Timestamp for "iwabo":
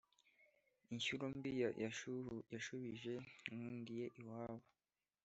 4.19-4.65